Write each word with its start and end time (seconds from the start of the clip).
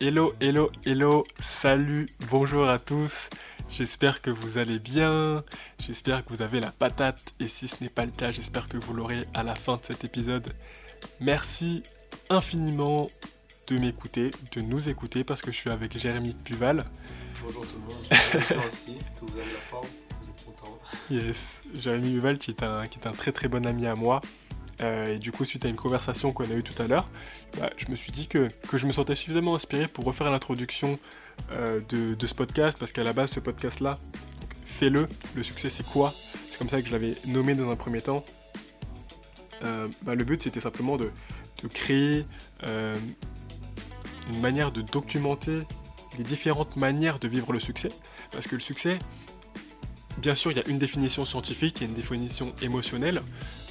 Hello, 0.00 0.32
hello, 0.40 0.70
hello, 0.86 1.24
salut, 1.40 2.06
bonjour 2.30 2.68
à 2.68 2.78
tous. 2.78 3.30
J'espère 3.68 4.22
que 4.22 4.30
vous 4.30 4.56
allez 4.56 4.78
bien, 4.78 5.42
j'espère 5.80 6.24
que 6.24 6.32
vous 6.32 6.40
avez 6.40 6.60
la 6.60 6.70
patate 6.70 7.34
et 7.40 7.48
si 7.48 7.66
ce 7.66 7.82
n'est 7.82 7.90
pas 7.90 8.04
le 8.04 8.12
cas, 8.12 8.30
j'espère 8.30 8.68
que 8.68 8.76
vous 8.76 8.94
l'aurez 8.94 9.24
à 9.34 9.42
la 9.42 9.56
fin 9.56 9.74
de 9.74 9.80
cet 9.82 10.04
épisode. 10.04 10.52
Merci 11.20 11.82
infiniment 12.30 13.08
de 13.66 13.76
m'écouter, 13.76 14.30
de 14.52 14.60
nous 14.60 14.88
écouter 14.88 15.24
parce 15.24 15.42
que 15.42 15.50
je 15.50 15.56
suis 15.56 15.70
avec 15.70 15.98
Jérémy 15.98 16.34
Puval. 16.44 16.84
Bonjour 17.42 17.66
tout 17.66 17.74
le 17.74 17.80
monde, 17.80 18.08
que 18.08 19.24
vous 19.24 19.36
avez 19.36 19.52
la 19.52 19.58
forme, 19.58 19.88
vous 20.20 20.30
êtes 20.30 20.44
content. 20.44 20.78
Yes, 21.10 21.60
Jérémy 21.74 22.14
Puval 22.14 22.38
qui 22.38 22.52
est 22.52 22.62
un, 22.62 22.86
qui 22.86 23.00
est 23.00 23.08
un 23.08 23.12
très 23.12 23.32
très 23.32 23.48
bon 23.48 23.66
ami 23.66 23.84
à 23.88 23.96
moi. 23.96 24.20
Euh, 24.80 25.14
et 25.14 25.18
du 25.18 25.32
coup, 25.32 25.44
suite 25.44 25.64
à 25.64 25.68
une 25.68 25.76
conversation 25.76 26.32
qu'on 26.32 26.44
a 26.44 26.54
eue 26.54 26.62
tout 26.62 26.80
à 26.80 26.86
l'heure, 26.86 27.08
bah, 27.58 27.70
je 27.76 27.90
me 27.90 27.96
suis 27.96 28.12
dit 28.12 28.28
que, 28.28 28.48
que, 28.68 28.78
je 28.78 28.86
me 28.86 28.92
sentais 28.92 29.14
suffisamment 29.14 29.54
inspiré 29.54 29.88
pour 29.88 30.04
refaire 30.04 30.30
l'introduction 30.30 30.98
euh, 31.52 31.80
de, 31.88 32.14
de, 32.14 32.26
ce 32.26 32.34
podcast, 32.34 32.78
parce 32.78 32.92
qu'à 32.92 33.04
la 33.04 33.12
base, 33.12 33.30
ce 33.30 33.40
podcast-là, 33.40 33.98
fais-le, 34.64 35.08
le 35.34 35.42
succès 35.42 35.70
c'est 35.70 35.86
quoi? 35.86 36.14
C'est 36.50 36.58
comme 36.58 36.68
ça 36.68 36.80
que 36.80 36.88
je 36.88 36.92
l'avais 36.92 37.16
nommé 37.26 37.54
dans 37.54 37.70
un 37.70 37.76
premier 37.76 38.00
temps. 38.00 38.24
Euh, 39.64 39.88
bah, 40.02 40.14
le 40.14 40.22
but 40.24 40.42
c'était 40.42 40.60
simplement 40.60 40.96
de, 40.96 41.10
de 41.62 41.68
créer 41.68 42.24
une 42.62 44.40
manière 44.40 44.70
de 44.70 44.82
documenter 44.82 45.62
les 46.18 46.24
différentes 46.24 46.76
manières 46.76 47.18
de 47.18 47.26
vivre 47.28 47.52
le 47.52 47.58
succès, 47.58 47.90
parce 48.30 48.46
que 48.46 48.54
le 48.54 48.60
succès, 48.60 48.98
bien 50.18 50.34
sûr, 50.34 50.52
il 50.52 50.58
y 50.58 50.60
a 50.60 50.68
une 50.68 50.78
définition 50.78 51.24
scientifique 51.24 51.82
et 51.82 51.86
une 51.86 51.94
définition 51.94 52.52
émotionnelle, 52.62 53.22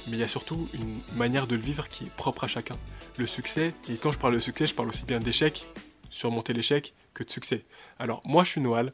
mais 0.08 0.16
il 0.16 0.20
y 0.20 0.24
a 0.24 0.28
surtout 0.28 0.68
une 0.74 1.00
manière 1.16 1.46
de 1.46 1.54
le 1.54 1.60
vivre 1.60 1.88
qui 1.88 2.04
est 2.04 2.10
propre 2.10 2.44
à 2.44 2.48
chacun. 2.48 2.76
Le 3.16 3.26
succès, 3.26 3.74
et 3.90 3.96
quand 3.96 4.12
je 4.12 4.18
parle 4.18 4.34
de 4.34 4.38
succès, 4.38 4.66
je 4.66 4.74
parle 4.74 4.88
aussi 4.88 5.04
bien 5.04 5.18
d'échec, 5.18 5.64
surmonter 6.10 6.52
l'échec, 6.52 6.94
que 7.14 7.24
de 7.24 7.30
succès. 7.30 7.64
Alors, 7.98 8.22
moi, 8.24 8.44
je 8.44 8.50
suis 8.50 8.60
Noël, 8.60 8.92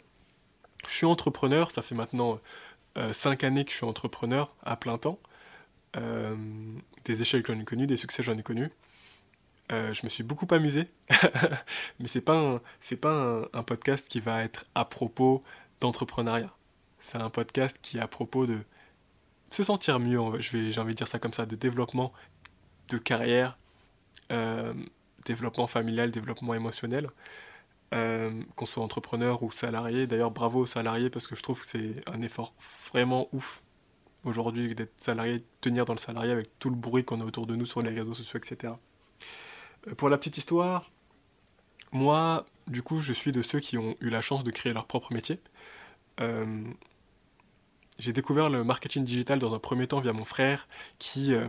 je 0.88 0.94
suis 0.94 1.06
entrepreneur, 1.06 1.70
ça 1.70 1.82
fait 1.82 1.94
maintenant 1.94 2.40
5 3.12 3.42
euh, 3.42 3.46
années 3.46 3.64
que 3.64 3.70
je 3.70 3.76
suis 3.76 3.86
entrepreneur 3.86 4.54
à 4.62 4.76
plein 4.76 4.98
temps. 4.98 5.18
Euh, 5.96 6.36
des 7.04 7.22
échecs, 7.22 7.46
j'en 7.46 7.58
ai 7.58 7.64
connu, 7.64 7.86
des 7.86 7.96
succès, 7.96 8.22
j'en 8.22 8.36
ai 8.36 8.42
connu. 8.42 8.70
Euh, 9.72 9.94
je 9.94 10.04
me 10.04 10.10
suis 10.10 10.22
beaucoup 10.22 10.46
amusé, 10.50 10.88
mais 12.00 12.06
c'est 12.06 12.20
pas 12.20 12.38
un, 12.38 12.60
c'est 12.80 12.96
pas 12.96 13.48
un 13.52 13.62
podcast 13.62 14.08
qui 14.08 14.20
va 14.20 14.44
être 14.44 14.66
à 14.74 14.84
propos 14.84 15.42
d'entrepreneuriat. 15.80 16.54
C'est 16.98 17.18
un 17.18 17.30
podcast 17.30 17.78
qui 17.80 17.96
est 17.98 18.00
à 18.00 18.08
propos 18.08 18.46
de 18.46 18.58
se 19.54 19.62
sentir 19.62 19.98
mieux, 20.00 20.20
j'ai 20.40 20.78
envie 20.78 20.92
de 20.92 20.98
dire 20.98 21.08
ça 21.08 21.18
comme 21.18 21.32
ça, 21.32 21.46
de 21.46 21.56
développement 21.56 22.12
de 22.88 22.98
carrière, 22.98 23.58
euh, 24.32 24.74
développement 25.24 25.66
familial, 25.66 26.10
développement 26.10 26.54
émotionnel, 26.54 27.10
euh, 27.92 28.42
qu'on 28.56 28.66
soit 28.66 28.82
entrepreneur 28.82 29.42
ou 29.42 29.50
salarié. 29.50 30.06
D'ailleurs, 30.06 30.30
bravo 30.30 30.60
aux 30.60 30.66
salariés 30.66 31.10
parce 31.10 31.26
que 31.26 31.36
je 31.36 31.42
trouve 31.42 31.60
que 31.60 31.66
c'est 31.66 32.02
un 32.06 32.20
effort 32.22 32.54
vraiment 32.90 33.28
ouf 33.32 33.62
aujourd'hui 34.24 34.74
d'être 34.74 34.92
salarié, 34.98 35.44
tenir 35.60 35.84
dans 35.84 35.94
le 35.94 35.98
salarié 35.98 36.32
avec 36.32 36.58
tout 36.58 36.70
le 36.70 36.76
bruit 36.76 37.04
qu'on 37.04 37.20
a 37.20 37.24
autour 37.24 37.46
de 37.46 37.56
nous 37.56 37.66
sur 37.66 37.82
les 37.82 37.90
réseaux 37.90 38.14
sociaux, 38.14 38.38
etc. 38.38 38.74
Euh, 39.88 39.94
pour 39.94 40.08
la 40.08 40.18
petite 40.18 40.38
histoire, 40.38 40.90
moi, 41.92 42.46
du 42.66 42.82
coup, 42.82 43.00
je 43.00 43.12
suis 43.12 43.32
de 43.32 43.42
ceux 43.42 43.60
qui 43.60 43.78
ont 43.78 43.96
eu 44.00 44.10
la 44.10 44.20
chance 44.20 44.44
de 44.44 44.50
créer 44.50 44.72
leur 44.72 44.86
propre 44.86 45.12
métier. 45.12 45.38
J'ai 47.98 48.12
découvert 48.12 48.50
le 48.50 48.64
marketing 48.64 49.04
digital 49.04 49.38
dans 49.38 49.54
un 49.54 49.58
premier 49.58 49.86
temps 49.86 50.00
via 50.00 50.12
mon 50.12 50.24
frère 50.24 50.68
qui, 50.98 51.34
euh, 51.34 51.48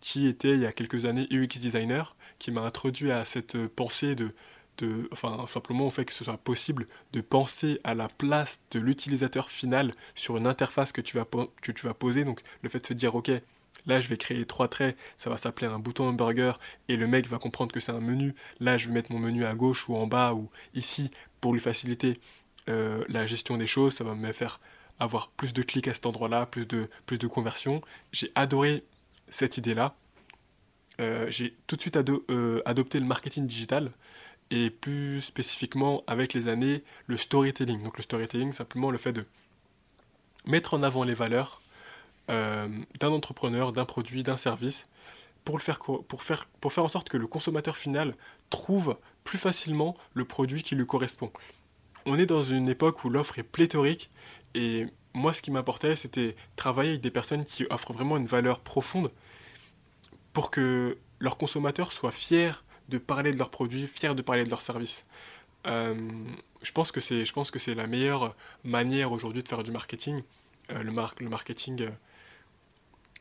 qui 0.00 0.26
était 0.26 0.52
il 0.52 0.60
y 0.60 0.66
a 0.66 0.72
quelques 0.72 1.04
années 1.04 1.26
UX 1.30 1.58
designer, 1.58 2.16
qui 2.38 2.50
m'a 2.50 2.62
introduit 2.62 3.10
à 3.10 3.24
cette 3.24 3.66
pensée 3.68 4.14
de, 4.14 4.34
de, 4.78 5.08
enfin 5.12 5.46
simplement 5.48 5.86
au 5.86 5.90
fait 5.90 6.04
que 6.04 6.12
ce 6.12 6.24
soit 6.24 6.38
possible 6.38 6.86
de 7.12 7.20
penser 7.20 7.80
à 7.84 7.94
la 7.94 8.08
place 8.08 8.60
de 8.70 8.80
l'utilisateur 8.80 9.50
final 9.50 9.92
sur 10.14 10.36
une 10.36 10.46
interface 10.46 10.92
que 10.92 11.00
tu 11.00 11.16
vas, 11.16 11.26
que 11.62 11.72
tu 11.72 11.86
vas 11.86 11.94
poser. 11.94 12.24
Donc 12.24 12.40
le 12.62 12.68
fait 12.68 12.80
de 12.80 12.86
se 12.86 12.94
dire 12.94 13.14
ok, 13.14 13.30
là 13.86 14.00
je 14.00 14.08
vais 14.08 14.16
créer 14.16 14.44
trois 14.46 14.68
traits, 14.68 14.96
ça 15.16 15.30
va 15.30 15.36
s'appeler 15.36 15.66
un 15.66 15.78
bouton 15.78 16.08
hamburger 16.08 16.58
et 16.88 16.96
le 16.96 17.06
mec 17.06 17.28
va 17.28 17.38
comprendre 17.38 17.72
que 17.72 17.80
c'est 17.80 17.92
un 17.92 18.00
menu. 18.00 18.34
Là 18.60 18.78
je 18.78 18.88
vais 18.88 18.94
mettre 18.94 19.12
mon 19.12 19.18
menu 19.18 19.44
à 19.44 19.54
gauche 19.54 19.88
ou 19.88 19.96
en 19.96 20.06
bas 20.06 20.34
ou 20.34 20.50
ici 20.74 21.10
pour 21.40 21.52
lui 21.52 21.60
faciliter 21.60 22.20
euh, 22.68 23.04
la 23.08 23.26
gestion 23.26 23.56
des 23.56 23.66
choses, 23.66 23.94
ça 23.94 24.04
va 24.04 24.14
me 24.14 24.32
faire 24.32 24.60
avoir 24.98 25.28
plus 25.28 25.52
de 25.52 25.62
clics 25.62 25.88
à 25.88 25.94
cet 25.94 26.06
endroit-là, 26.06 26.46
plus 26.46 26.66
de, 26.66 26.88
plus 27.06 27.18
de 27.18 27.26
conversions. 27.26 27.80
J'ai 28.12 28.32
adoré 28.34 28.84
cette 29.28 29.56
idée-là. 29.58 29.94
Euh, 31.00 31.26
j'ai 31.30 31.54
tout 31.66 31.76
de 31.76 31.80
suite 31.80 31.96
euh, 31.96 32.60
adopté 32.64 32.98
le 32.98 33.06
marketing 33.06 33.46
digital 33.46 33.92
et 34.50 34.70
plus 34.70 35.20
spécifiquement 35.20 36.02
avec 36.06 36.34
les 36.34 36.48
années 36.48 36.82
le 37.06 37.16
storytelling. 37.16 37.82
Donc 37.82 37.96
le 37.98 38.02
storytelling, 38.02 38.52
simplement 38.52 38.90
le 38.90 38.98
fait 38.98 39.12
de 39.12 39.24
mettre 40.46 40.74
en 40.74 40.82
avant 40.82 41.04
les 41.04 41.14
valeurs 41.14 41.60
euh, 42.30 42.68
d'un 42.98 43.10
entrepreneur, 43.10 43.72
d'un 43.72 43.84
produit, 43.84 44.22
d'un 44.22 44.36
service 44.36 44.86
pour, 45.44 45.56
le 45.56 45.62
faire, 45.62 45.78
pour, 45.78 46.22
faire, 46.22 46.46
pour 46.60 46.72
faire 46.72 46.84
en 46.84 46.88
sorte 46.88 47.08
que 47.08 47.16
le 47.16 47.26
consommateur 47.26 47.76
final 47.76 48.14
trouve 48.50 48.96
plus 49.24 49.38
facilement 49.38 49.96
le 50.14 50.24
produit 50.24 50.62
qui 50.62 50.74
lui 50.74 50.86
correspond. 50.86 51.30
On 52.06 52.18
est 52.18 52.26
dans 52.26 52.42
une 52.42 52.68
époque 52.68 53.04
où 53.04 53.10
l'offre 53.10 53.38
est 53.38 53.42
pléthorique 53.42 54.10
et 54.54 54.86
moi, 55.14 55.32
ce 55.32 55.42
qui 55.42 55.50
m'importait, 55.50 55.96
c'était 55.96 56.36
travailler 56.56 56.90
avec 56.90 57.00
des 57.00 57.10
personnes 57.10 57.44
qui 57.44 57.66
offrent 57.70 57.92
vraiment 57.92 58.16
une 58.16 58.26
valeur 58.26 58.60
profonde 58.60 59.10
pour 60.32 60.50
que 60.50 60.96
leurs 61.20 61.36
consommateurs 61.36 61.92
soient 61.92 62.12
fiers 62.12 62.52
de 62.88 62.98
parler 62.98 63.32
de 63.32 63.38
leurs 63.38 63.50
produits, 63.50 63.86
fiers 63.86 64.14
de 64.14 64.22
parler 64.22 64.44
de 64.44 64.50
leurs 64.50 64.60
services. 64.60 65.04
Euh, 65.66 65.94
je 66.62 66.72
pense 66.72 66.92
que 66.92 67.00
c'est, 67.00 67.24
je 67.24 67.32
pense 67.32 67.50
que 67.50 67.58
c'est 67.58 67.74
la 67.74 67.86
meilleure 67.86 68.34
manière 68.64 69.12
aujourd'hui 69.12 69.42
de 69.42 69.48
faire 69.48 69.62
du 69.62 69.72
marketing, 69.72 70.22
euh, 70.70 70.82
le, 70.82 70.92
mar 70.92 71.14
le 71.18 71.28
marketing 71.28 71.82
euh, 71.82 71.90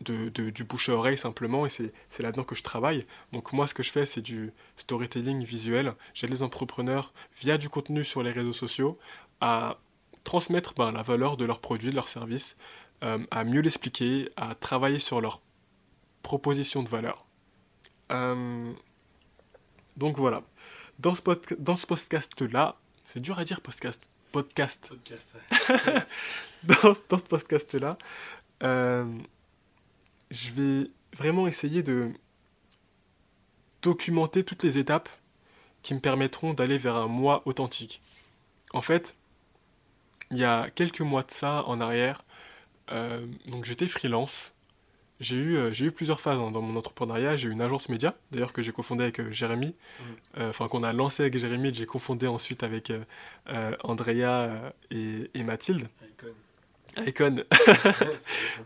de, 0.02 0.50
du 0.50 0.64
bouche 0.64 0.90
à 0.90 0.94
oreille 0.94 1.18
simplement, 1.18 1.66
et 1.66 1.70
c'est 1.70 1.92
là-dedans 2.20 2.44
que 2.44 2.56
je 2.56 2.64
travaille. 2.64 3.06
Donc 3.34 3.52
moi, 3.54 3.68
ce 3.68 3.74
que 3.74 3.84
je 3.84 3.92
fais, 3.92 4.06
c'est 4.06 4.22
du 4.22 4.54
storytelling 4.76 5.44
visuel. 5.44 5.96
J'aide 6.14 6.30
les 6.30 6.44
entrepreneurs 6.44 7.14
via 7.42 7.58
du 7.58 7.70
contenu 7.70 8.06
sur 8.06 8.22
les 8.22 8.32
réseaux 8.32 8.54
sociaux 8.54 9.00
à 9.42 9.80
transmettre 10.28 10.74
ben, 10.76 10.92
la 10.92 11.04
valeur 11.04 11.38
de 11.38 11.46
leurs 11.46 11.62
produits, 11.62 11.90
de 11.90 11.96
leurs 11.96 12.10
services, 12.10 12.58
euh, 13.04 13.26
à 13.32 13.46
mieux 13.46 13.62
l'expliquer, 13.62 14.30
à 14.36 14.56
travailler 14.56 15.00
sur 15.00 15.22
leur 15.22 15.42
proposition 16.22 16.84
de 16.84 16.90
valeur. 16.90 17.26
Euh, 18.12 18.74
donc 19.96 20.18
voilà. 20.18 20.44
Dans 21.00 21.16
ce, 21.16 21.22
dans 21.60 21.78
ce 21.78 21.88
podcast-là, 21.88 22.76
c'est 23.06 23.22
dur 23.22 23.40
à 23.40 23.46
dire 23.46 23.62
podcast. 23.62 24.10
Podcast. 24.34 24.90
Podcast, 24.90 25.34
ouais. 25.34 26.04
dans, 26.64 26.94
dans, 27.08 27.18
ce 27.20 27.24
podcast-là, 27.24 27.98
euh, 28.64 29.06
je 30.30 30.52
vais 30.52 30.92
vraiment 31.16 31.48
essayer 31.48 31.84
de 31.84 32.12
documenter 33.82 34.44
toutes 34.44 34.64
les 34.64 34.78
étapes 34.78 35.08
qui 35.84 35.94
me 35.94 36.02
permettront 36.02 36.54
d'aller 36.54 36.78
vers 36.78 36.98
un 36.98 37.08
moi 37.08 37.44
authentique. 37.46 38.02
En 38.74 38.82
fait, 38.82 39.16
il 40.32 40.38
y 40.38 40.44
a 40.44 40.70
quelques 40.70 41.02
mois 41.02 41.24
de 41.24 41.32
ça 41.32 41.64
en 41.68 41.80
arrière, 41.82 42.24
euh, 42.92 43.26
donc 43.48 43.66
j'étais 43.66 43.88
freelance. 43.88 44.52
J'ai 45.20 45.36
eu, 45.36 45.58
euh, 45.58 45.74
eu 45.74 45.92
plusieurs 45.92 46.22
phases 46.22 46.40
hein, 46.40 46.52
dans 46.52 46.62
mon 46.62 46.76
entrepreneuriat. 46.78 47.36
J'ai 47.36 47.50
eu 47.50 47.52
une 47.52 47.62
agence 47.62 47.90
média, 47.90 48.16
d'ailleurs 48.32 48.54
que 48.54 48.62
j'ai 48.62 48.72
confondé 48.72 49.04
avec 49.04 49.20
euh, 49.20 49.32
Jérémy, 49.32 49.74
mmh. 50.00 50.42
enfin 50.42 50.68
qu'on 50.68 50.84
a 50.84 50.94
lancé 50.94 51.24
avec 51.24 51.38
Jérémy, 51.38 51.74
j'ai 51.74 51.88
confondé 51.88 52.28
ensuite 52.28 52.64
avec 52.64 52.92
Andrea 53.84 54.74
et, 54.92 55.32
et, 55.34 55.44
Mathilde. 55.44 55.88
Icon. 56.08 57.04
Icon. 57.08 57.44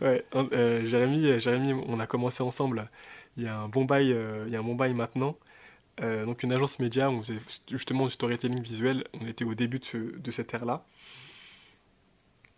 ouais, 0.02 0.24
Jérémy, 0.86 1.40
Jérémy, 1.40 1.72
on 1.86 2.00
a 2.00 2.06
commencé 2.06 2.42
ensemble 2.42 2.88
il 3.38 3.44
y 3.44 3.46
a 3.46 3.56
un 3.56 3.68
bon 3.68 3.86
bail, 3.86 4.14
il 4.46 4.52
y 4.52 4.56
a 4.56 4.58
un 4.58 4.62
bon 4.62 4.74
bail 4.74 4.92
maintenant. 4.92 5.38
donc 6.00 6.42
une 6.42 6.52
agence 6.52 6.78
média, 6.80 7.08
on 7.08 7.22
faisait 7.22 7.38
justement 7.70 8.04
du 8.04 8.10
storytelling 8.10 8.60
visuel. 8.60 9.04
On 9.18 9.26
était 9.26 9.46
au 9.46 9.54
début 9.54 9.78
de, 9.78 9.84
ce, 9.86 9.96
de 9.96 10.30
cette 10.30 10.52
ère-là. 10.52 10.84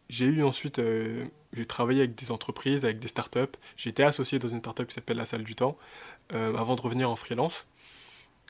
J'ai 0.09 0.27
eu 0.27 0.45
ensuite, 0.45 0.79
euh, 0.79 1.27
j'ai 1.53 1.65
travaillé 1.65 2.01
avec 2.01 2.15
des 2.15 2.31
entreprises, 2.31 2.85
avec 2.85 2.99
des 2.99 3.09
startups. 3.09 3.57
J'ai 3.77 3.91
été 3.91 4.03
associé 4.03 4.39
dans 4.39 4.49
une 4.49 4.59
startup 4.61 4.87
qui 4.87 4.95
s'appelle 4.95 5.17
La 5.17 5.25
Salle 5.27 5.45
du 5.45 5.55
Temps, 5.55 5.79
euh, 6.33 6.55
avant 6.57 6.75
de 6.77 6.81
revenir 6.81 7.11
en 7.11 7.17
freelance. 7.17 7.67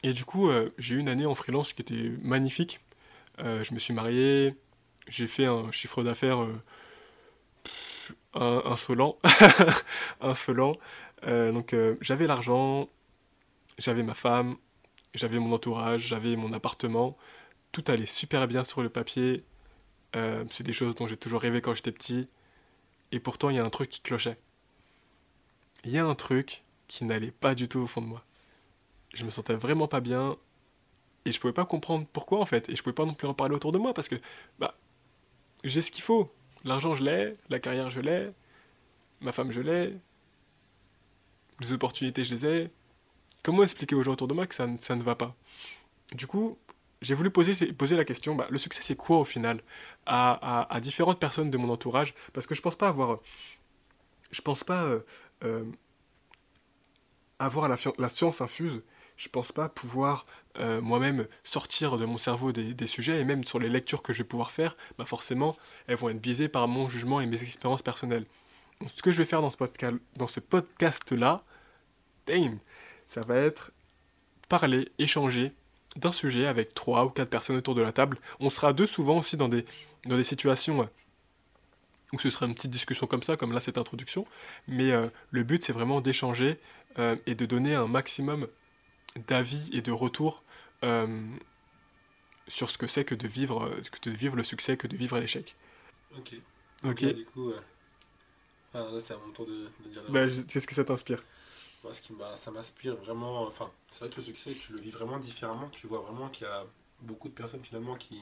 Et 0.02 0.12
du 0.12 0.24
coup, 0.24 0.50
euh, 0.50 0.70
j'ai 0.78 0.96
eu 0.96 0.98
une 0.98 1.08
année 1.08 1.26
en 1.26 1.34
freelance 1.34 1.72
qui 1.72 1.82
était 1.82 2.12
magnifique. 2.22 2.80
je 3.38 3.74
me 3.74 3.78
suis 3.78 3.94
marié, 3.94 4.56
j'ai 5.08 5.26
fait 5.26 5.46
un 5.46 5.70
chiffre 5.72 6.02
d'affaires 6.02 6.46
insolent. 8.34 9.18
insolent. 10.20 10.72
donc 11.22 11.74
j'avais 12.00 12.26
l'argent, 12.26 12.88
j'avais 13.78 14.02
ma 14.02 14.14
femme, 14.14 14.56
j'avais 15.14 15.38
mon 15.38 15.52
entourage, 15.52 16.02
j'avais 16.08 16.36
mon 16.36 16.52
appartement. 16.52 17.16
Tout 17.72 17.84
allait 17.88 18.06
super 18.06 18.46
bien 18.48 18.64
sur 18.64 18.82
le 18.82 18.88
papier 18.88 19.44
euh, 20.16 20.44
c'est 20.50 20.64
des 20.64 20.72
choses 20.72 20.94
dont 20.94 21.06
j'ai 21.06 21.16
toujours 21.16 21.40
rêvé 21.40 21.60
quand 21.60 21.74
j'étais 21.74 21.92
petit. 21.92 22.28
Et 23.12 23.20
pourtant, 23.20 23.50
il 23.50 23.56
y 23.56 23.58
a 23.58 23.64
un 23.64 23.70
truc 23.70 23.90
qui 23.90 24.00
clochait. 24.00 24.38
Il 25.84 25.90
y 25.90 25.98
a 25.98 26.04
un 26.04 26.14
truc 26.14 26.62
qui 26.88 27.04
n'allait 27.04 27.30
pas 27.30 27.54
du 27.54 27.68
tout 27.68 27.80
au 27.80 27.86
fond 27.86 28.00
de 28.02 28.06
moi. 28.06 28.24
Je 29.14 29.24
me 29.24 29.30
sentais 29.30 29.54
vraiment 29.54 29.88
pas 29.88 30.00
bien. 30.00 30.36
Et 31.24 31.32
je 31.32 31.40
pouvais 31.40 31.52
pas 31.52 31.64
comprendre 31.64 32.06
pourquoi 32.12 32.40
en 32.40 32.46
fait. 32.46 32.68
Et 32.68 32.76
je 32.76 32.82
pouvais 32.82 32.94
pas 32.94 33.06
non 33.06 33.14
plus 33.14 33.28
en 33.28 33.34
parler 33.34 33.54
autour 33.54 33.72
de 33.72 33.78
moi 33.78 33.94
parce 33.94 34.08
que 34.08 34.16
bah, 34.58 34.76
j'ai 35.64 35.80
ce 35.80 35.90
qu'il 35.90 36.04
faut. 36.04 36.32
L'argent, 36.64 36.96
je 36.96 37.04
l'ai. 37.04 37.36
La 37.50 37.58
carrière, 37.60 37.90
je 37.90 38.00
l'ai. 38.00 38.30
Ma 39.20 39.32
femme, 39.32 39.52
je 39.52 39.60
l'ai. 39.60 39.96
Les 41.60 41.72
opportunités, 41.72 42.24
je 42.24 42.34
les 42.34 42.46
ai. 42.46 42.70
Comment 43.42 43.62
expliquer 43.62 43.94
aux 43.94 44.02
gens 44.02 44.12
autour 44.12 44.28
de 44.28 44.34
moi 44.34 44.46
que 44.46 44.54
ça, 44.54 44.66
ça 44.80 44.96
ne 44.96 45.02
va 45.02 45.14
pas? 45.14 45.34
Du 46.12 46.26
coup, 46.26 46.58
j'ai 47.04 47.14
voulu 47.14 47.30
poser, 47.30 47.54
la 47.96 48.04
question, 48.04 48.34
bah, 48.34 48.46
le 48.50 48.58
succès 48.58 48.80
c'est 48.82 48.96
quoi 48.96 49.18
au 49.18 49.24
final 49.24 49.60
à, 50.06 50.78
différentes 50.80 51.20
personnes 51.20 51.50
de 51.50 51.58
mon 51.58 51.68
entourage? 51.68 52.14
Parce 52.32 52.46
que 52.46 52.54
je 52.54 52.62
pense 52.62 52.76
pas 52.76 52.88
avoir... 52.88 53.20
Je 54.30 54.40
pense 54.40 54.64
pas 54.64 54.82
euh, 54.84 55.00
euh, 55.44 55.64
avoir 57.38 57.68
la, 57.68 58.08
science 58.08 58.40
infuse. 58.40 58.82
Je 59.16 59.28
pense 59.28 59.52
pas 59.52 59.68
pouvoir 59.68 60.26
euh, 60.58 60.80
moi-même 60.80 61.28
sortir 61.44 61.98
de 61.98 62.04
mon 62.04 62.18
cerveau 62.18 62.52
des, 62.52 62.86
sujets 62.86 63.20
et 63.20 63.24
même 63.24 63.44
sur 63.44 63.58
les 63.58 63.68
lectures 63.68 64.02
que 64.02 64.12
je 64.12 64.22
vais 64.22 64.28
pouvoir 64.28 64.50
faire, 64.50 64.76
bah 64.98 65.04
forcément, 65.04 65.56
elles 65.86 65.96
vont 65.96 66.08
être 66.08 66.20
biaisées 66.20 66.48
par 66.48 66.66
mon 66.68 66.88
jugement 66.88 67.20
et 67.20 67.26
mes 67.26 67.42
expériences 67.42 67.82
personnelles. 67.82 68.26
Ce 68.86 69.02
que 69.02 69.12
je 69.12 69.18
vais 69.18 69.24
faire 69.24 69.42
dans 69.42 70.26
ce 70.26 70.40
podcast-là, 70.40 71.44
ça 73.06 73.20
va 73.20 73.36
être 73.36 73.72
parler, 74.48 74.90
échanger 74.98 75.52
d'un 75.96 76.12
sujet 76.12 76.46
avec 76.46 76.74
trois 76.74 77.04
ou 77.04 77.10
quatre 77.10 77.30
personnes 77.30 77.56
autour 77.56 77.74
de 77.74 77.82
la 77.82 77.92
table. 77.92 78.18
On 78.40 78.50
sera 78.50 78.72
deux 78.72 78.86
souvent 78.86 79.18
aussi 79.18 79.36
dans 79.36 79.48
des, 79.48 79.64
dans 80.06 80.16
des 80.16 80.24
situations 80.24 80.82
euh, 80.82 80.86
où 82.12 82.18
ce 82.18 82.30
sera 82.30 82.46
une 82.46 82.54
petite 82.54 82.70
discussion 82.70 83.06
comme 83.06 83.22
ça, 83.22 83.36
comme 83.36 83.52
là 83.52 83.60
cette 83.60 83.78
introduction. 83.78 84.26
Mais 84.68 84.92
euh, 84.92 85.08
le 85.30 85.42
but 85.42 85.62
c'est 85.62 85.72
vraiment 85.72 86.00
d'échanger 86.00 86.58
euh, 86.98 87.16
et 87.26 87.34
de 87.34 87.46
donner 87.46 87.74
un 87.74 87.86
maximum 87.86 88.48
d'avis 89.28 89.70
et 89.72 89.82
de 89.82 89.92
retours 89.92 90.42
sur 92.46 92.68
ce 92.68 92.76
que 92.76 92.86
c'est 92.86 93.06
que 93.06 93.14
de 93.14 93.26
vivre, 93.26 93.74
que 93.90 94.10
de 94.10 94.14
vivre 94.14 94.36
le 94.36 94.42
succès, 94.42 94.76
que 94.76 94.86
de 94.86 94.96
vivre 94.96 95.18
l'échec. 95.18 95.56
Ok. 96.18 96.34
Ok. 96.84 97.04
du 97.14 97.24
coup, 97.24 97.50
là 98.74 98.82
c'est 99.00 99.14
à 99.14 99.16
mon 99.16 99.32
tour 99.32 99.46
de, 99.46 99.70
dire. 99.88 100.02
Bah, 100.10 100.26
Qu'est-ce 100.26 100.66
que 100.66 100.74
ça 100.74 100.84
t'inspire 100.84 101.22
moi, 101.84 101.92
ce 101.92 102.00
qui 102.00 102.12
ça 102.36 102.50
m'inspire 102.50 102.96
vraiment. 102.96 103.42
Enfin, 103.42 103.70
c'est 103.90 104.00
vrai 104.00 104.10
que 104.10 104.16
le 104.16 104.22
succès, 104.22 104.54
tu 104.54 104.72
le 104.72 104.80
vis 104.80 104.90
vraiment 104.90 105.18
différemment. 105.18 105.68
Tu 105.68 105.86
vois 105.86 106.00
vraiment 106.00 106.28
qu'il 106.30 106.46
y 106.46 106.50
a 106.50 106.64
beaucoup 107.02 107.28
de 107.28 107.34
personnes 107.34 107.62
finalement 107.62 107.94
qui. 107.94 108.18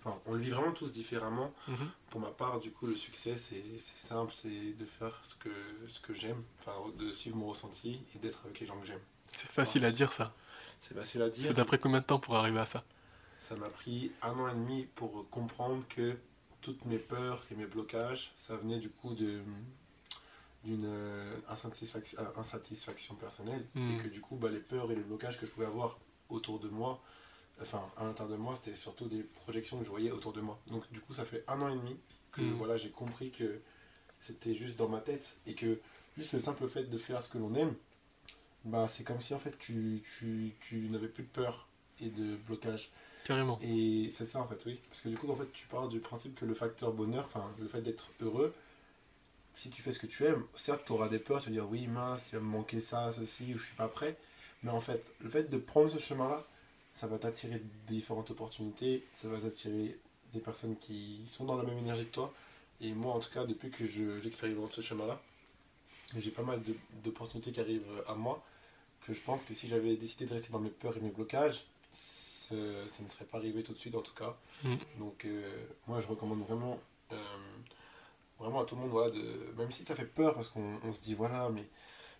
Enfin, 0.00 0.18
on 0.26 0.32
le 0.32 0.40
vit 0.40 0.50
vraiment 0.50 0.72
tous 0.72 0.90
différemment. 0.90 1.52
Mhm. 1.66 1.90
Pour 2.10 2.20
ma 2.20 2.30
part, 2.30 2.60
du 2.60 2.70
coup, 2.70 2.86
le 2.86 2.96
succès, 2.96 3.36
c'est 3.36 3.78
simple 3.78 4.32
c'est 4.34 4.72
de 4.72 4.84
faire 4.84 5.20
ce 5.22 5.34
que, 5.34 5.50
ce 5.86 6.00
que 6.00 6.14
j'aime, 6.14 6.42
enfin, 6.60 6.72
de 6.96 7.12
suivre 7.12 7.36
mon 7.36 7.48
ressenti 7.48 8.00
et 8.14 8.18
d'être 8.18 8.40
avec 8.44 8.60
les 8.60 8.66
gens 8.66 8.78
que 8.80 8.86
j'aime. 8.86 9.00
C'est 9.32 9.50
facile 9.50 9.84
à 9.84 9.92
dire, 9.92 10.12
ça. 10.12 10.32
C'est 10.80 10.94
facile 10.94 11.22
à 11.22 11.28
dire. 11.28 11.46
C'est 11.46 11.54
d'après 11.54 11.78
combien 11.78 12.00
de 12.00 12.04
temps 12.04 12.18
pour 12.18 12.36
arriver 12.36 12.60
à 12.60 12.66
ça? 12.66 12.84
Ça 13.38 13.54
m'a 13.56 13.68
pris 13.68 14.12
un 14.22 14.32
an 14.38 14.48
et 14.48 14.54
demi 14.54 14.86
pour 14.94 15.28
comprendre 15.30 15.86
que 15.88 16.16
toutes 16.60 16.84
mes 16.86 16.98
peurs 16.98 17.44
et 17.50 17.54
mes 17.54 17.66
blocages, 17.66 18.32
ça 18.36 18.56
venait 18.56 18.78
du 18.78 18.90
coup 18.90 19.14
de, 19.14 19.42
d'une 20.64 20.84
euh, 20.86 21.36
insatisfaction, 21.48 22.18
euh, 22.20 22.40
insatisfaction, 22.40 23.14
personnelle 23.14 23.66
et 23.74 23.78
hmm. 23.78 24.02
que 24.02 24.08
du 24.08 24.20
coup 24.20 24.36
bah, 24.36 24.48
les 24.50 24.60
peurs 24.60 24.90
et 24.90 24.96
les 24.96 25.02
blocages 25.02 25.38
que 25.38 25.46
je 25.46 25.50
pouvais 25.50 25.66
avoir 25.66 25.98
autour 26.28 26.58
de 26.58 26.68
moi 26.68 27.00
enfin 27.62 27.82
à 27.96 28.04
l'intérieur 28.04 28.36
de 28.36 28.42
moi 28.42 28.54
c'était 28.56 28.76
surtout 28.76 29.06
des 29.06 29.22
projections 29.22 29.78
que 29.78 29.84
je 29.84 29.90
voyais 29.90 30.10
autour 30.10 30.32
de 30.32 30.40
moi 30.40 30.60
donc 30.66 30.90
du 30.90 31.00
coup 31.00 31.12
ça 31.12 31.24
fait 31.24 31.44
un 31.48 31.60
an 31.62 31.68
et 31.68 31.76
demi 31.76 31.96
que 32.32 32.42
hmm. 32.42 32.54
voilà 32.54 32.76
j'ai 32.76 32.90
compris 32.90 33.30
que 33.30 33.60
c'était 34.18 34.54
juste 34.54 34.76
dans 34.76 34.88
ma 34.88 35.00
tête 35.00 35.36
et 35.46 35.54
que 35.54 35.80
juste 36.16 36.32
le 36.32 36.40
simple 36.40 36.68
fait 36.68 36.84
de 36.84 36.98
faire 36.98 37.22
ce 37.22 37.28
que 37.28 37.38
l'on 37.38 37.54
aime 37.54 37.74
bah 38.64 38.88
c'est 38.88 39.04
comme 39.04 39.20
si 39.20 39.34
en 39.34 39.38
fait 39.38 39.56
tu, 39.58 40.02
tu, 40.02 40.52
tu 40.60 40.88
n'avais 40.90 41.08
plus 41.08 41.22
de 41.22 41.28
peur 41.28 41.68
et 42.00 42.08
de 42.10 42.36
blocage 42.36 42.90
carrément 43.24 43.58
et 43.62 44.10
c'est 44.10 44.24
ça 44.24 44.40
en 44.40 44.48
fait 44.48 44.60
oui 44.66 44.80
parce 44.88 45.00
que 45.00 45.08
du 45.08 45.16
coup 45.16 45.30
en 45.30 45.36
fait 45.36 45.50
tu 45.52 45.66
pars 45.68 45.88
du 45.88 46.00
principe 46.00 46.34
que 46.34 46.44
le 46.44 46.54
facteur 46.54 46.92
bonheur 46.92 47.24
enfin 47.26 47.52
le 47.60 47.68
fait 47.68 47.80
d'être 47.80 48.10
heureux 48.20 48.52
si 49.58 49.70
tu 49.70 49.82
fais 49.82 49.90
ce 49.90 49.98
que 49.98 50.06
tu 50.06 50.24
aimes, 50.24 50.44
certes, 50.54 50.84
tu 50.86 50.92
auras 50.92 51.08
des 51.08 51.18
peurs, 51.18 51.40
tu 51.40 51.48
vas 51.48 51.52
dire 51.52 51.68
oui, 51.68 51.88
mince, 51.88 52.28
il 52.30 52.36
va 52.36 52.40
me 52.40 52.46
manquer 52.46 52.80
ça, 52.80 53.10
ceci, 53.10 53.54
ou 53.54 53.58
je 53.58 53.64
suis 53.66 53.74
pas 53.74 53.88
prêt. 53.88 54.16
Mais 54.62 54.70
en 54.70 54.80
fait, 54.80 55.04
le 55.20 55.28
fait 55.28 55.44
de 55.44 55.56
prendre 55.58 55.90
ce 55.90 55.98
chemin-là, 55.98 56.46
ça 56.94 57.08
va 57.08 57.18
t'attirer 57.18 57.60
différentes 57.88 58.30
opportunités, 58.30 59.04
ça 59.10 59.28
va 59.28 59.40
t'attirer 59.40 59.98
des 60.32 60.38
personnes 60.38 60.76
qui 60.76 61.26
sont 61.26 61.44
dans 61.44 61.56
la 61.56 61.64
même 61.64 61.76
énergie 61.76 62.06
que 62.06 62.12
toi. 62.12 62.32
Et 62.80 62.92
moi, 62.92 63.12
en 63.14 63.18
tout 63.18 63.30
cas, 63.30 63.44
depuis 63.44 63.70
que 63.70 63.84
j'expérimente 64.20 64.70
ce 64.70 64.80
chemin-là, 64.80 65.20
j'ai 66.16 66.30
pas 66.30 66.42
mal 66.42 66.62
d'opportunités 67.02 67.50
qui 67.50 67.60
arrivent 67.60 68.04
à 68.06 68.14
moi, 68.14 68.44
que 69.00 69.12
je 69.12 69.20
pense 69.20 69.42
que 69.42 69.54
si 69.54 69.66
j'avais 69.66 69.96
décidé 69.96 70.26
de 70.26 70.34
rester 70.34 70.52
dans 70.52 70.60
mes 70.60 70.70
peurs 70.70 70.96
et 70.96 71.00
mes 71.00 71.10
blocages, 71.10 71.64
ça 71.90 72.54
ne 72.54 73.08
serait 73.08 73.24
pas 73.24 73.38
arrivé 73.38 73.64
tout 73.64 73.72
de 73.72 73.78
suite 73.78 73.96
en 73.96 74.02
tout 74.02 74.14
cas. 74.14 74.36
Mm. 74.62 74.74
Donc 75.00 75.24
euh, 75.24 75.66
moi, 75.88 76.00
je 76.00 76.06
recommande 76.06 76.46
vraiment... 76.46 76.78
Euh, 77.10 77.16
vraiment 78.38 78.62
à 78.62 78.64
tout 78.64 78.74
le 78.74 78.82
monde, 78.82 78.90
voilà, 78.90 79.10
de, 79.10 79.54
même 79.56 79.70
si 79.70 79.84
ça 79.84 79.94
fait 79.94 80.06
peur 80.06 80.34
parce 80.34 80.48
qu'on 80.48 80.92
se 80.92 81.00
dit, 81.00 81.14
voilà, 81.14 81.50
mais 81.50 81.68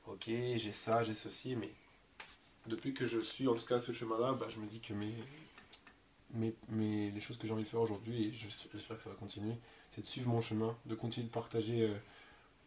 ok, 0.07 0.25
j'ai 0.27 0.73
ça, 0.73 1.05
j'ai 1.05 1.15
ceci, 1.15 1.57
mais 1.57 1.71
depuis 2.67 2.95
que 2.95 3.07
je 3.07 3.19
suis 3.19 3.49
en 3.49 3.55
tout 3.55 3.65
cas 3.65 3.79
ce 3.79 3.93
chemin-là, 3.93 4.33
bah, 4.33 4.47
je 4.49 4.59
me 4.59 4.67
dis 4.67 4.81
que 4.81 4.93
les 6.35 7.21
choses 7.21 7.39
que 7.39 7.47
j'ai 7.47 7.53
envie 7.53 7.63
de 7.63 7.69
faire 7.69 7.81
aujourd'hui, 7.81 8.29
et 8.29 8.33
j'espère 8.33 8.97
que 8.97 9.03
ça 9.03 9.11
va 9.11 9.17
continuer, 9.17 9.55
c'est 9.91 10.03
de 10.03 10.07
suivre 10.07 10.29
mon 10.29 10.41
chemin, 10.41 10.77
de 10.87 10.95
continuer 10.95 11.27
de 11.27 11.33
partager 11.33 11.89
euh, 11.89 11.95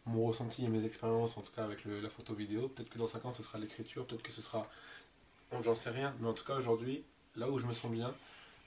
mon 0.06 0.24
ressenti 0.24 0.64
et 0.64 0.68
mes 0.68 0.84
expériences, 0.84 1.36
en 1.36 1.42
tout 1.42 1.52
cas 1.52 1.64
avec 1.64 1.84
la 1.84 2.10
photo 2.10 2.34
vidéo. 2.34 2.68
Peut-être 2.68 2.88
que 2.88 2.98
dans 2.98 3.06
5 3.06 3.24
ans, 3.26 3.32
ce 3.32 3.42
sera 3.42 3.58
l'écriture, 3.58 4.06
peut-être 4.06 4.22
que 4.22 4.32
ce 4.32 4.40
sera. 4.40 4.68
J'en 5.62 5.74
sais 5.74 5.90
rien, 5.90 6.16
mais 6.20 6.28
en 6.28 6.32
tout 6.32 6.44
cas 6.44 6.56
aujourd'hui, 6.56 7.04
là 7.36 7.50
où 7.50 7.58
je 7.58 7.66
me 7.66 7.72
sens 7.72 7.90
bien, 7.90 8.14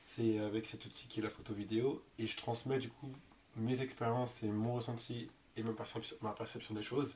c'est 0.02 0.40
avec 0.40 0.66
cet 0.66 0.86
outil 0.86 1.08
qui 1.08 1.20
est 1.20 1.24
la 1.24 1.30
photo 1.30 1.54
vidéo, 1.54 2.04
et 2.20 2.28
je 2.28 2.38
transmets 2.38 2.78
du 2.78 2.90
coup 2.90 3.12
mes 3.56 3.82
expériences 3.82 4.44
et 4.44 4.50
mon 4.50 4.74
ressenti 4.74 5.30
et 5.58 5.64
ma 5.64 5.74
perception, 5.74 6.16
ma 6.22 6.34
perception 6.34 6.74
des 6.74 6.84
choses 6.84 7.16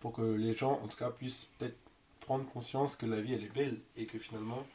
pour 0.00 0.12
que 0.12 0.22
les 0.22 0.54
gens, 0.54 0.80
en 0.82 0.88
tout 0.88 0.96
cas, 0.96 1.10
puissent 1.10 1.48
peut-être 1.58 1.76
prendre 2.20 2.46
conscience 2.46 2.96
que 2.96 3.06
la 3.06 3.20
vie, 3.20 3.34
elle 3.34 3.44
est 3.44 3.54
belle 3.54 3.78
et 3.96 4.06
que 4.06 4.18
finalement, 4.18 4.66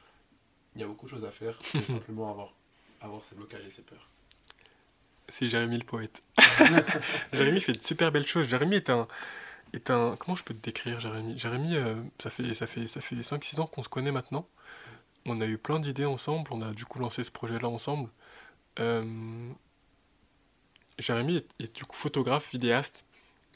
il 0.76 0.82
y 0.82 0.84
a 0.84 0.88
beaucoup 0.88 1.06
de 1.06 1.12
choses 1.12 1.26
à 1.26 1.32
faire 1.32 1.58
que 1.60 1.80
simplement 1.82 2.30
avoir, 2.30 2.54
avoir 3.02 3.24
ses 3.24 3.36
blocages 3.36 3.66
et 3.66 3.70
ses 3.70 3.82
peurs. 3.82 4.08
C'est 5.30 5.48
Jérémy 5.48 5.78
le 5.78 5.84
poète. 5.84 6.22
Jérémy 7.34 7.62
fait 7.62 7.74
de 7.74 7.84
super 7.84 8.12
belles 8.12 8.26
choses. 8.26 8.48
Jérémy 8.48 8.78
est 8.78 8.90
un, 8.90 9.08
est 9.74 9.90
un... 9.92 10.16
Comment 10.18 10.36
je 10.36 10.44
peux 10.44 10.54
te 10.54 10.64
décrire, 10.64 11.00
Jérémy? 11.00 11.38
Jérémy, 11.38 11.76
euh, 11.76 11.96
ça 12.20 12.30
fait, 12.30 12.54
ça 12.56 12.66
fait, 12.66 12.88
ça 12.88 13.02
fait 13.02 13.16
5-6 13.16 13.62
ans 13.62 13.68
qu'on 13.68 13.84
se 13.84 13.90
connaît 13.90 14.12
maintenant. 14.12 14.48
On 15.26 15.40
a 15.42 15.46
eu 15.46 15.58
plein 15.58 15.80
d'idées 15.80 16.06
ensemble. 16.06 16.50
On 16.52 16.62
a 16.62 16.74
du 16.74 16.86
coup 16.86 17.00
lancé 17.00 17.24
ce 17.24 17.32
projet-là 17.32 17.68
ensemble. 17.68 18.10
Euh, 18.80 19.52
Jérémy 21.00 21.46
est, 21.60 21.76
du 21.76 21.86
coup 21.86 21.96
photographe, 21.96 22.52
vidéaste. 22.52 23.06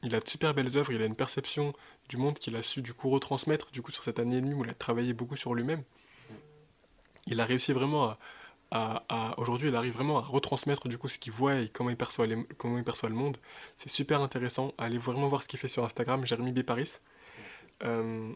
Il 0.01 0.15
a 0.15 0.19
de 0.19 0.27
super 0.27 0.53
belles 0.53 0.75
œuvres, 0.77 0.91
il 0.91 1.01
a 1.01 1.05
une 1.05 1.15
perception 1.15 1.73
du 2.09 2.17
monde 2.17 2.37
qu'il 2.37 2.55
a 2.55 2.61
su 2.61 2.81
du 2.81 2.93
coup 2.93 3.09
retransmettre 3.09 3.71
du 3.71 3.81
coup 3.81 3.91
sur 3.91 4.03
cette 4.03 4.19
année 4.19 4.37
et 4.37 4.41
demie 4.41 4.53
où 4.53 4.63
il 4.65 4.69
a 4.69 4.73
travaillé 4.73 5.13
beaucoup 5.13 5.37
sur 5.37 5.53
lui-même. 5.53 5.83
Il 7.27 7.39
a 7.39 7.45
réussi 7.45 7.71
vraiment 7.71 8.17
à, 8.71 9.35
aujourd'hui 9.37 9.69
il 9.69 9.75
arrive 9.75 9.93
vraiment 9.93 10.17
à 10.17 10.21
retransmettre 10.21 10.87
du 10.87 10.97
coup 10.97 11.07
ce 11.07 11.19
qu'il 11.19 11.31
voit 11.31 11.59
et 11.59 11.69
comment 11.69 11.89
il 11.91 11.95
perçoit, 11.95 12.25
comment 12.57 12.77
il 12.77 12.83
perçoit 12.83 13.09
le 13.09 13.15
monde. 13.15 13.37
C'est 13.77 13.89
super 13.89 14.21
intéressant. 14.21 14.73
Allez 14.77 14.97
vraiment 14.97 15.27
voir 15.27 15.41
ce 15.41 15.47
qu'il 15.47 15.59
fait 15.59 15.67
sur 15.67 15.85
Instagram, 15.85 16.25
Jérémy 16.25 16.51
B. 16.51 16.63
Paris. 16.63 16.99
Euh, 17.83 18.33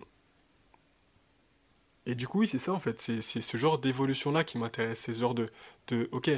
et 2.05 2.15
du 2.15 2.27
coup, 2.27 2.39
oui, 2.39 2.47
c'est 2.47 2.59
ça 2.59 2.71
en 2.71 2.79
fait. 2.79 3.01
C'est 3.01 3.41
ce 3.41 3.57
genre 3.57 3.79
d'évolution-là 3.79 4.43
qui 4.45 4.57
m'intéresse. 4.57 4.99
C'est 4.99 5.13
ce 5.13 5.19
genre 5.19 5.35
de, 5.35 5.49
de 5.87 6.07
ok, 6.11 6.31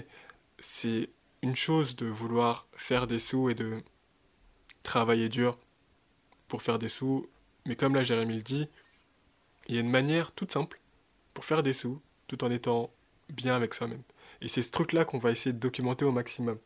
c'est 0.60 1.10
une 1.42 1.56
chose 1.56 1.96
de 1.96 2.06
vouloir 2.06 2.68
faire 2.74 3.08
des 3.08 3.20
sous 3.20 3.50
et 3.50 3.56
de 3.56 3.82
travailler 4.84 5.30
dur 5.30 5.58
pour 6.48 6.62
faire 6.62 6.80
des 6.80 6.90
sous, 6.90 7.28
mais 7.66 7.76
comme 7.76 7.96
là 7.96 8.04
Jérémy 8.04 8.36
le 8.36 8.42
dit, 8.42 8.68
il 9.68 9.76
y 9.76 9.78
a 9.78 9.82
une 9.82 9.92
manière 9.92 10.32
toute 10.32 10.52
simple 10.52 10.80
pour 11.34 11.46
faire 11.46 11.64
des 11.64 11.74
sous 11.74 12.02
tout 12.28 12.44
en 12.44 12.52
étant 12.52 12.92
bien 13.30 13.56
avec 13.56 13.74
soi-même. 13.74 14.04
Et 14.42 14.48
c'est 14.48 14.62
ce 14.62 14.72
truc-là 14.72 15.06
qu'on 15.06 15.18
va 15.18 15.32
essayer 15.32 15.54
de 15.54 15.60
documenter 15.60 16.06
au 16.06 16.12
maximum. 16.12 16.58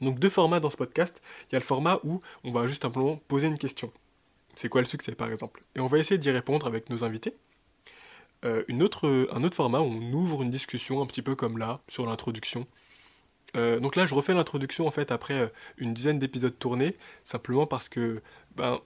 Donc 0.00 0.18
deux 0.18 0.30
formats 0.30 0.60
dans 0.60 0.70
ce 0.70 0.76
podcast. 0.76 1.20
Il 1.48 1.52
y 1.52 1.56
a 1.56 1.58
le 1.58 1.64
format 1.64 2.00
où 2.04 2.20
on 2.42 2.52
va 2.52 2.66
juste 2.66 2.82
simplement 2.82 3.16
poser 3.28 3.46
une 3.46 3.58
question. 3.58 3.92
C'est 4.56 4.68
quoi 4.68 4.80
le 4.80 4.86
succès 4.86 5.14
par 5.14 5.30
exemple? 5.30 5.62
Et 5.74 5.80
on 5.80 5.86
va 5.86 5.98
essayer 5.98 6.18
d'y 6.18 6.30
répondre 6.30 6.66
avec 6.66 6.90
nos 6.90 7.04
invités. 7.04 7.36
Euh, 8.44 8.64
un 8.68 8.80
autre 8.80 9.54
format 9.54 9.80
où 9.80 9.84
on 9.84 10.12
ouvre 10.12 10.42
une 10.42 10.50
discussion 10.50 11.00
un 11.00 11.06
petit 11.06 11.22
peu 11.22 11.34
comme 11.34 11.58
là, 11.58 11.80
sur 11.88 12.06
l'introduction, 12.06 12.66
euh, 13.56 13.80
donc 13.80 13.96
là, 13.96 14.06
je 14.06 14.14
refais 14.14 14.34
l'introduction 14.34 14.86
en 14.86 14.90
fait 14.90 15.12
après 15.12 15.34
euh, 15.34 15.48
une 15.78 15.94
dizaine 15.94 16.18
d'épisodes 16.18 16.58
tournés, 16.58 16.96
simplement 17.24 17.66
parce 17.66 17.88
que 17.88 18.20
ben 18.56 18.80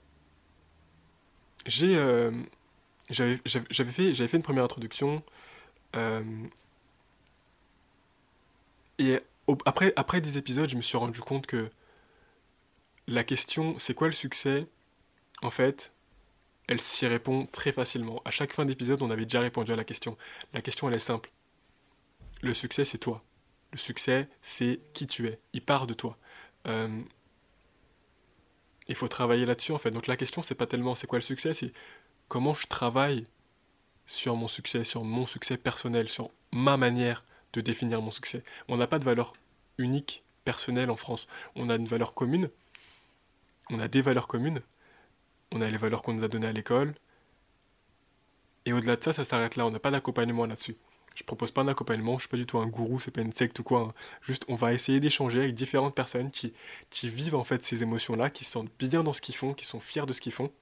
j'ai 1.66 1.96
euh, 1.96 2.30
j'avais 3.10 3.38
fait 3.92 4.36
une 4.36 4.42
première 4.42 4.64
introduction 4.64 5.22
et 8.98 9.18
après 9.64 9.92
après 9.96 10.20
10 10.20 10.36
épisodes, 10.36 10.68
je 10.68 10.76
me 10.76 10.82
suis 10.82 10.98
rendu 10.98 11.20
compte 11.20 11.46
que 11.46 11.70
la 13.06 13.24
question 13.24 13.78
c'est 13.78 13.94
quoi 13.94 14.08
le 14.08 14.12
succès? 14.12 14.66
En 15.42 15.50
fait 15.50 15.92
elle 16.68 16.80
s'y 16.80 17.06
répond 17.06 17.46
très 17.46 17.72
facilement. 17.72 18.20
À 18.26 18.30
chaque 18.30 18.52
fin 18.52 18.66
d'épisode, 18.66 19.02
on 19.02 19.10
avait 19.10 19.24
déjà 19.24 19.40
répondu 19.40 19.72
à 19.72 19.76
la 19.76 19.84
question. 19.84 20.18
La 20.52 20.60
question, 20.60 20.88
elle 20.88 20.96
est 20.96 21.00
simple. 21.00 21.30
Le 22.42 22.52
succès, 22.54 22.84
c'est 22.84 22.98
toi. 22.98 23.24
Le 23.72 23.78
succès, 23.78 24.28
c'est 24.42 24.80
qui 24.94 25.06
tu 25.06 25.28
es. 25.28 25.38
Il 25.52 25.62
part 25.62 25.86
de 25.86 25.94
toi. 25.94 26.16
Euh, 26.66 27.02
il 28.88 28.94
faut 28.94 29.08
travailler 29.08 29.46
là-dessus, 29.46 29.72
en 29.72 29.78
fait. 29.78 29.90
Donc 29.90 30.06
la 30.06 30.16
question, 30.16 30.42
c'est 30.42 30.54
pas 30.54 30.66
tellement 30.66 30.94
c'est 30.94 31.06
quoi 31.06 31.18
le 31.18 31.24
succès, 31.24 31.54
c'est 31.54 31.72
comment 32.28 32.54
je 32.54 32.66
travaille 32.66 33.26
sur 34.06 34.36
mon 34.36 34.48
succès, 34.48 34.84
sur 34.84 35.04
mon 35.04 35.26
succès 35.26 35.58
personnel, 35.58 36.08
sur 36.08 36.30
ma 36.52 36.76
manière 36.76 37.24
de 37.52 37.60
définir 37.60 38.00
mon 38.00 38.10
succès. 38.10 38.42
On 38.68 38.76
n'a 38.78 38.86
pas 38.86 38.98
de 38.98 39.04
valeur 39.04 39.34
unique, 39.76 40.24
personnelle 40.44 40.90
en 40.90 40.96
France. 40.96 41.28
On 41.56 41.68
a 41.68 41.76
une 41.76 41.86
valeur 41.86 42.14
commune. 42.14 42.50
On 43.70 43.80
a 43.80 43.88
des 43.88 44.00
valeurs 44.00 44.28
communes 44.28 44.62
on 45.52 45.60
a 45.60 45.70
les 45.70 45.78
valeurs 45.78 46.02
qu'on 46.02 46.14
nous 46.14 46.24
a 46.24 46.28
données 46.28 46.46
à 46.46 46.52
l'école. 46.52 46.94
Et 48.66 48.72
au-delà 48.72 48.96
de 48.96 49.04
ça, 49.04 49.12
ça 49.12 49.24
s'arrête 49.24 49.56
là. 49.56 49.66
On 49.66 49.70
n'a 49.70 49.78
pas 49.78 49.90
d'accompagnement 49.90 50.46
là-dessus. 50.46 50.76
Je 51.18 51.24
propose 51.24 51.50
pas 51.50 51.62
un 51.62 51.68
accompagnement, 51.68 52.16
je 52.16 52.22
suis 52.22 52.28
pas 52.28 52.36
du 52.36 52.46
tout 52.46 52.58
un 52.58 52.68
gourou, 52.68 53.00
c'est 53.00 53.10
pas 53.10 53.22
une 53.22 53.32
secte 53.32 53.58
ou 53.58 53.64
quoi. 53.64 53.80
Hein. 53.80 53.94
Juste, 54.22 54.44
on 54.46 54.54
va 54.54 54.72
essayer 54.72 55.00
d'échanger 55.00 55.40
avec 55.40 55.54
différentes 55.54 55.96
personnes 55.96 56.30
qui, 56.30 56.52
qui 56.90 57.08
vivent 57.08 57.34
en 57.34 57.42
fait 57.42 57.64
ces 57.64 57.82
émotions-là, 57.82 58.30
qui 58.30 58.44
se 58.44 58.52
sentent 58.52 58.70
bien 58.78 59.02
dans 59.02 59.12
ce 59.12 59.20
qu'ils 59.20 59.34
font, 59.34 59.52
qui 59.52 59.64
sont 59.64 59.80
fiers 59.80 60.06
de 60.06 60.12
ce 60.12 60.20
qu'ils 60.20 60.32
font. 60.32 60.52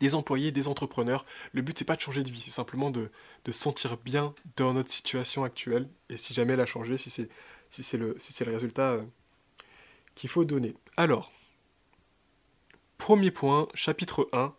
Des 0.00 0.14
employés, 0.14 0.52
des 0.52 0.68
entrepreneurs. 0.68 1.24
Le 1.52 1.62
but, 1.62 1.78
c'est 1.78 1.86
pas 1.86 1.96
de 1.96 2.02
changer 2.02 2.22
de 2.22 2.30
vie, 2.30 2.40
c'est 2.40 2.50
simplement 2.50 2.90
de, 2.90 3.10
de 3.46 3.52
sentir 3.52 3.96
bien 3.96 4.34
dans 4.56 4.74
notre 4.74 4.90
situation 4.90 5.44
actuelle. 5.44 5.88
Et 6.10 6.18
si 6.18 6.34
jamais 6.34 6.52
elle 6.52 6.60
a 6.60 6.66
changé, 6.66 6.98
si 6.98 7.08
c'est 7.08 7.30
si 7.70 7.82
c'est 7.82 7.96
le, 7.96 8.16
si 8.18 8.44
le 8.44 8.52
résultat 8.52 8.92
euh, 8.92 9.02
qu'il 10.14 10.28
faut 10.28 10.44
donner. 10.44 10.74
Alors, 10.96 11.32
Premier 12.98 13.30
point, 13.30 13.68
chapitre 13.74 14.28
1, 14.32 14.54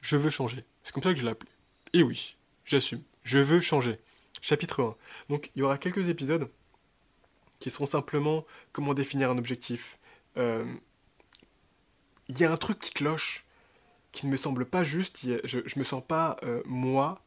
je 0.00 0.16
veux 0.16 0.30
changer. 0.30 0.64
C'est 0.82 0.92
comme 0.92 1.02
ça 1.02 1.14
que 1.14 1.18
je 1.18 1.24
l'ai 1.24 1.30
appelé. 1.30 1.50
Et 1.92 2.02
oui, 2.02 2.36
j'assume, 2.64 3.02
je 3.22 3.38
veux 3.38 3.60
changer. 3.60 3.98
Chapitre 4.44 4.82
1. 4.82 4.96
Donc 5.30 5.50
il 5.54 5.60
y 5.60 5.62
aura 5.62 5.78
quelques 5.78 6.10
épisodes 6.10 6.50
qui 7.60 7.70
seront 7.70 7.86
simplement 7.86 8.44
comment 8.72 8.92
définir 8.92 9.30
un 9.30 9.38
objectif. 9.38 9.98
Euh, 10.36 10.70
il 12.28 12.38
y 12.38 12.44
a 12.44 12.52
un 12.52 12.56
truc 12.58 12.78
qui 12.78 12.90
cloche, 12.90 13.46
qui 14.12 14.26
ne 14.26 14.30
me 14.30 14.36
semble 14.36 14.66
pas 14.66 14.84
juste. 14.84 15.20
Je, 15.22 15.56
ne 15.56 15.78
me 15.78 15.82
sens 15.82 16.02
pas 16.06 16.36
euh, 16.42 16.62
moi. 16.66 17.22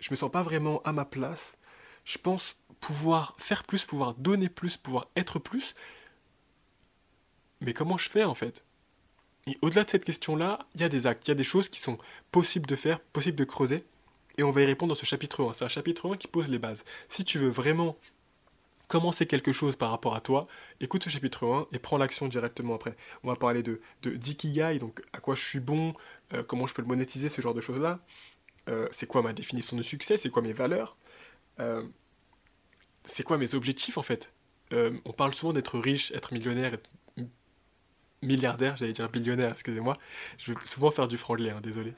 Je 0.00 0.10
me 0.10 0.16
sens 0.16 0.28
pas 0.28 0.42
vraiment 0.42 0.82
à 0.82 0.90
ma 0.92 1.04
place. 1.04 1.58
Je 2.04 2.18
pense 2.18 2.56
pouvoir 2.80 3.36
faire 3.38 3.62
plus, 3.62 3.84
pouvoir 3.84 4.14
donner 4.14 4.48
plus, 4.48 4.76
pouvoir 4.76 5.06
être 5.14 5.38
plus. 5.38 5.76
Mais 7.60 7.72
comment 7.72 7.98
je 7.98 8.10
fais 8.10 8.24
en 8.24 8.34
fait? 8.34 8.64
Et 9.46 9.56
au-delà 9.62 9.84
de 9.84 9.90
cette 9.90 10.04
question-là, 10.04 10.66
il 10.74 10.80
y 10.80 10.84
a 10.84 10.88
des 10.88 11.06
actes, 11.06 11.28
il 11.28 11.30
y 11.30 11.32
a 11.32 11.36
des 11.36 11.44
choses 11.44 11.68
qui 11.68 11.78
sont 11.78 11.98
possibles 12.32 12.66
de 12.66 12.74
faire, 12.74 12.98
possibles 12.98 13.38
de 13.38 13.44
creuser, 13.44 13.86
et 14.38 14.42
on 14.42 14.50
va 14.50 14.62
y 14.62 14.66
répondre 14.66 14.90
dans 14.90 14.98
ce 14.98 15.06
chapitre 15.06 15.44
1. 15.44 15.52
C'est 15.52 15.64
un 15.64 15.68
chapitre 15.68 16.10
1 16.10 16.16
qui 16.16 16.28
pose 16.28 16.48
les 16.48 16.58
bases. 16.58 16.84
Si 17.08 17.24
tu 17.24 17.38
veux 17.38 17.48
vraiment 17.48 17.96
commencer 18.88 19.26
quelque 19.26 19.52
chose 19.52 19.76
par 19.76 19.90
rapport 19.90 20.14
à 20.14 20.20
toi, 20.20 20.46
écoute 20.80 21.02
ce 21.04 21.10
chapitre 21.10 21.46
1 21.46 21.68
et 21.72 21.78
prends 21.78 21.98
l'action 21.98 22.28
directement 22.28 22.74
après. 22.74 22.96
On 23.24 23.28
va 23.28 23.36
parler 23.36 23.62
de, 23.62 23.80
de 24.02 24.10
d'ikigai, 24.10 24.78
donc 24.78 25.02
à 25.12 25.20
quoi 25.20 25.34
je 25.34 25.42
suis 25.42 25.60
bon, 25.60 25.94
euh, 26.32 26.42
comment 26.44 26.66
je 26.66 26.74
peux 26.74 26.82
le 26.82 26.88
monétiser, 26.88 27.28
ce 27.28 27.40
genre 27.40 27.54
de 27.54 27.60
choses-là. 27.60 28.00
Euh, 28.68 28.88
c'est 28.92 29.06
quoi 29.06 29.22
ma 29.22 29.32
définition 29.32 29.76
de 29.76 29.82
succès, 29.82 30.16
c'est 30.16 30.30
quoi 30.30 30.42
mes 30.42 30.52
valeurs, 30.52 30.96
euh, 31.60 31.82
c'est 33.04 33.22
quoi 33.22 33.38
mes 33.38 33.54
objectifs 33.54 33.98
en 33.98 34.02
fait. 34.02 34.32
on 34.72 35.12
parle 35.12 35.34
souvent 35.34 35.52
d'être 35.52 35.78
riche, 35.78 36.10
être 36.12 36.32
millionnaire, 36.32 36.74
être 36.74 36.90
milliardaire, 38.22 38.76
j'allais 38.76 38.92
dire 38.92 39.08
billionnaire, 39.08 39.52
excusez-moi. 39.52 39.96
Je 40.38 40.52
vais 40.52 40.58
souvent 40.64 40.90
faire 40.90 41.06
du 41.06 41.16
franglais, 41.16 41.50
hein, 41.50 41.60
désolé. 41.62 41.94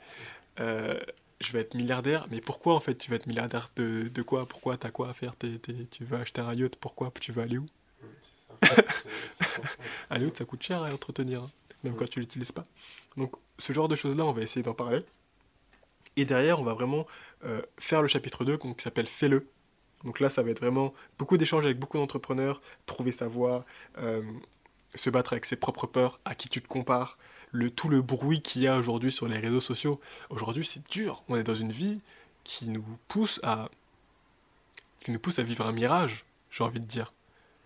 Je 1.41 1.53
vais 1.53 1.61
être 1.61 1.75
milliardaire, 1.75 2.27
mais 2.31 2.41
pourquoi 2.41 2.75
en 2.75 2.81
fait 2.81 2.97
tu 2.97 3.11
vas 3.11 3.17
être 3.17 3.27
milliardaire 3.27 3.69
de, 3.77 4.09
de 4.09 4.23
quoi? 4.23 4.47
Pourquoi 4.47 4.77
T'as 4.77 4.91
quoi 4.91 5.09
à 5.09 5.13
faire? 5.13 5.35
Tu 5.39 6.05
veux 6.05 6.17
acheter 6.17 6.41
un 6.41 6.53
yacht, 6.55 6.77
pourquoi? 6.77 7.13
Tu 7.21 7.33
veux 7.33 7.43
aller 7.43 7.59
où? 7.59 7.67
Ça. 9.31 9.45
un 10.11 10.19
yacht, 10.19 10.37
ça 10.37 10.45
coûte 10.45 10.63
cher 10.63 10.83
à 10.83 10.93
entretenir, 10.93 11.43
hein, 11.43 11.51
même 11.85 11.95
quand 11.95 12.09
tu 12.09 12.19
l'utilises 12.21 12.53
pas. 12.53 12.65
Donc 13.17 13.37
ce 13.59 13.73
genre 13.73 13.89
de 13.89 13.95
choses-là, 13.95 14.25
on 14.25 14.33
va 14.33 14.43
essayer 14.43 14.63
d'en 14.63 14.75
parler. 14.75 15.05
Et 16.17 16.25
derrière, 16.25 16.59
on 16.59 16.65
va 16.65 16.75
vraiment 16.75 17.07
euh, 17.45 17.63
faire 17.79 18.03
le 18.03 18.09
chapitre 18.09 18.45
2 18.45 18.57
qui 18.57 18.75
s'appelle 18.79 19.07
Fais-le. 19.07 19.49
Donc 20.05 20.21
là, 20.21 20.31
ça 20.31 20.43
va 20.43 20.51
être 20.51 20.61
vraiment 20.61 20.93
beaucoup 21.19 21.37
d'échanges 21.37 21.65
avec 21.65 21.79
beaucoup 21.79 21.99
d'entrepreneurs, 21.99 22.61
trouver 22.87 23.13
sa 23.13 23.29
voie, 23.29 23.65
euh, 23.99 24.23
se 24.95 25.11
battre 25.11 25.33
avec 25.33 25.45
ses 25.45 25.57
propres 25.57 25.87
peurs, 25.87 26.21
à 26.25 26.35
qui 26.35 26.49
tu 26.49 26.61
te 26.61 26.69
compares, 26.69 27.19
le, 27.53 27.71
tout 27.71 27.89
le 27.89 28.03
bruit 28.03 28.43
qu'il 28.43 28.63
y 28.63 28.67
a 28.67 28.77
aujourd'hui 28.77 29.13
sur 29.13 29.29
les 29.29 29.39
réseaux 29.39 29.61
sociaux. 29.61 30.01
Aujourd'hui, 30.31 30.65
c'est 30.65 30.87
dur. 30.91 31.23
On 31.29 31.37
est 31.37 31.45
dans 31.45 31.55
une 31.55 31.73
vie 31.73 32.01
qui 32.45 32.69
nous 32.69 32.85
pousse 33.09 33.41
à 33.43 33.69
qui 35.01 35.13
nous 35.13 35.21
pousse 35.21 35.39
à 35.39 35.43
vivre 35.43 35.65
un 35.65 35.73
mirage, 35.73 36.25
j'ai 36.51 36.65
envie 36.65 36.81
de 36.81 36.85
dire. 36.85 37.13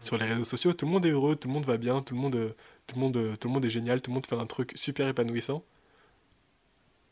Sur 0.00 0.18
les 0.18 0.26
réseaux 0.26 0.44
sociaux, 0.44 0.72
tout 0.72 0.86
le 0.86 0.92
monde 0.92 1.06
est 1.06 1.10
heureux, 1.10 1.36
tout 1.36 1.48
le 1.48 1.54
monde 1.54 1.64
va 1.64 1.76
bien, 1.76 2.02
tout 2.02 2.14
le 2.14 2.20
monde, 2.20 2.54
tout 2.86 2.94
le 2.96 3.00
monde, 3.00 3.38
tout 3.38 3.48
le 3.48 3.54
monde 3.54 3.64
est 3.64 3.70
génial, 3.70 4.02
tout 4.02 4.10
le 4.10 4.14
monde 4.14 4.26
fait 4.26 4.36
un 4.36 4.46
truc 4.46 4.72
super 4.74 5.08
épanouissant. 5.08 5.64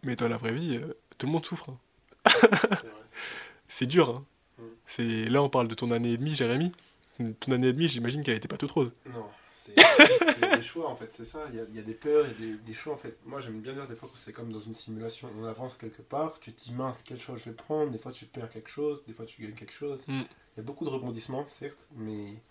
Mais 0.03 0.17
dans 0.17 0.29
la 0.29 0.37
vraie 0.37 0.53
vie, 0.53 0.77
euh, 0.77 0.95
tout 1.19 1.27
le 1.27 1.33
monde 1.33 1.47
souffre. 1.47 1.71
Hein. 1.71 2.31
c'est 3.69 3.87
dur. 3.87 4.11
Hein. 4.11 4.25
Mm. 4.59 4.63
C'est 4.87 5.25
là, 5.27 5.43
on 5.43 5.49
parle 5.49 5.69
de 5.69 5.75
ton 5.75 5.91
année 5.91 6.13
et 6.13 6.17
demie, 6.17 6.35
Jérémy. 6.35 6.73
Ton 7.41 7.53
année 7.53 7.69
et 7.69 7.73
demie, 7.73 7.89
j'imagine 7.89 8.23
qu'elle 8.23 8.35
n'était 8.35 8.49
pas 8.49 8.57
toute 8.57 8.71
rose. 8.71 8.93
Non. 9.13 9.25
C'est 9.63 10.57
des 10.57 10.63
choix 10.63 10.89
en 10.89 10.97
fait, 10.97 11.13
c'est 11.13 11.25
ça. 11.25 11.47
Il 11.51 11.57
y, 11.57 11.61
a, 11.61 11.65
il 11.69 11.77
y, 11.77 11.79
a, 11.79 11.83
des 11.83 11.95
peurs 11.95 12.27
et 12.27 12.33
des, 12.33 12.57
des, 12.57 12.75
choix 12.75 12.95
en 12.95 12.97
fait. 12.97 13.19
Moi 13.27 13.41
j'aime 13.41 13.61
bien 13.61 13.75
dire 13.75 13.87
des 13.87 13.97
fois 13.97 14.09
que 14.09 14.17
c'est 14.17 14.33
comme 14.33 14.53
dans 14.53 14.61
une 14.61 14.75
simulation. 14.75 15.31
On 15.39 15.45
avance 15.45 15.77
quelque 15.77 16.03
part, 16.03 16.41
tu 16.41 16.53
te 16.53 16.65
dis 16.65 16.73
mince, 16.73 17.03
quel 17.05 17.21
choix 17.21 17.37
je 17.37 17.51
vais 17.51 17.57
prendre. 17.57 17.91
Des 17.91 17.99
fois 17.99 18.13
tu 18.13 18.27
perds 18.27 18.49
quelque 18.49 18.71
chose, 18.71 19.03
des 19.07 19.13
fois 19.13 19.27
tu 19.27 19.43
gagnes 19.43 19.55
quelque 19.55 19.73
chose. 19.73 20.07
Mm. 20.09 20.23
Il 20.23 20.57
y 20.57 20.61
a 20.61 20.63
beaucoup 20.63 20.85
de 20.85 20.91
rebondissements 20.91 21.47
certes, 21.47 21.89
mais 21.95 22.43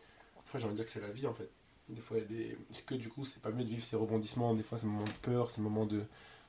fois 0.49 0.59
j'ai 0.59 0.65
envie 0.65 0.73
de 0.73 0.77
dire 0.77 0.85
que 0.85 0.91
c'est 0.91 1.01
la 1.01 1.11
vie 1.11 1.27
en 1.27 1.33
fait. 1.33 1.49
Des 1.87 2.01
fois 2.01 2.17
il 2.17 2.21
y 2.21 2.23
a 2.23 2.27
des. 2.27 2.57
Est-ce 2.69 2.83
que 2.83 2.95
du 2.95 3.09
coup 3.09 3.25
c'est 3.25 3.41
pas 3.41 3.51
mieux 3.51 3.63
de 3.63 3.69
vivre 3.69 3.83
ces 3.83 3.95
rebondissements? 3.95 4.53
Des 4.53 4.63
fois 4.63 4.77
c'est 4.77 4.87
moments 4.87 5.03
de 5.05 5.09
peur, 5.21 5.51
ces 5.51 5.61
moments 5.61 5.85
de, 5.85 6.03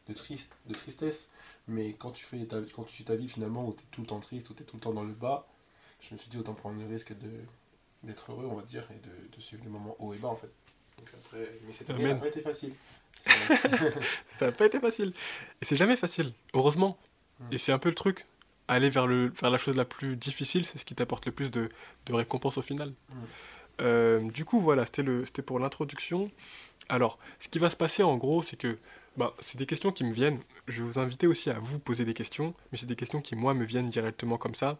de, 0.09 0.14
triste, 0.14 0.50
de 0.67 0.75
tristesse. 0.75 1.29
Mais 1.69 1.95
quand 1.95 2.11
tu, 2.11 2.25
fais 2.25 2.45
ta, 2.47 2.61
quand 2.75 2.85
tu 2.85 2.95
suis 2.95 3.05
ta 3.05 3.17
vie 3.17 3.29
finalement 3.29 3.67
où 3.67 3.73
tu 3.73 3.83
es 3.83 3.87
tout 3.90 4.00
le 4.00 4.07
temps 4.07 4.21
triste, 4.21 4.50
où 4.50 4.55
tu 4.55 4.62
es 4.62 4.67
tout 4.67 4.76
le 4.76 4.81
temps 4.81 4.93
dans 4.93 5.05
le 5.05 5.14
bas, 5.14 5.47
je 6.00 6.12
me 6.14 6.19
suis 6.19 6.29
dit 6.29 6.38
autant 6.38 6.55
prendre 6.55 6.79
le 6.81 6.87
risque 6.87 7.17
de 7.19 7.31
d'être 8.02 8.33
heureux, 8.33 8.47
on 8.47 8.54
va 8.54 8.62
dire, 8.62 8.88
et 8.90 8.99
de, 8.99 9.37
de 9.37 9.40
suivre 9.40 9.62
les 9.64 9.71
moments 9.71 9.97
hauts 9.99 10.14
et 10.14 10.19
bas 10.19 10.28
en 10.28 10.37
fait 10.37 10.52
mais 11.33 11.73
cette 11.73 11.90
année, 11.90 12.02
ça 12.02 12.09
n'a 12.09 12.14
pas 12.16 12.28
été 12.28 12.40
facile. 12.40 12.73
ça 14.26 14.47
n'a 14.47 14.52
pas 14.52 14.66
été 14.66 14.80
facile. 14.80 15.12
Et 15.61 15.64
c'est 15.64 15.76
jamais 15.76 15.97
facile, 15.97 16.33
heureusement. 16.54 16.99
Mm. 17.40 17.52
Et 17.52 17.59
c'est 17.59 17.73
un 17.73 17.78
peu 17.78 17.88
le 17.88 17.95
truc. 17.95 18.26
Aller 18.69 18.90
vers, 18.90 19.07
le, 19.07 19.33
vers 19.40 19.50
la 19.50 19.59
chose 19.59 19.76
la 19.76 19.85
plus 19.85 20.16
difficile, 20.16 20.64
c'est 20.64 20.78
ce 20.78 20.85
qui 20.85 20.95
t'apporte 20.95 21.26
le 21.26 21.33
plus 21.33 21.50
de, 21.50 21.71
de 22.07 22.12
récompense 22.12 22.59
au 22.59 22.62
final. 22.62 22.90
Mm. 22.90 23.14
Euh, 23.83 24.30
du 24.30 24.45
coup, 24.45 24.61
voilà, 24.61 24.85
c'était 24.87 25.42
pour 25.42 25.59
l'introduction. 25.59 26.30
Alors, 26.88 27.19
ce 27.38 27.49
qui 27.49 27.59
va 27.59 27.71
se 27.71 27.76
passer 27.76 28.02
en 28.02 28.16
gros, 28.16 28.42
c'est 28.42 28.57
que 28.57 28.78
bah, 29.16 29.35
c'est 29.40 29.59
des 29.59 29.66
questions 29.66 29.92
qui 29.92 30.04
me 30.04 30.12
viennent. 30.12 30.40
Je 30.69 30.83
vais 30.83 30.88
vous 30.88 30.99
inviter 30.99 31.26
aussi 31.26 31.50
à 31.50 31.59
vous 31.59 31.78
poser 31.78 32.04
des 32.04 32.14
questions, 32.14 32.54
mais 32.71 32.78
c'est 32.78 32.87
des 32.87 32.97
questions 32.97 33.21
qui, 33.21 33.37
moi, 33.37 33.54
me 33.54 33.64
viennent 33.64 33.88
directement 33.88 34.38
comme 34.38 34.54
ça, 34.54 34.78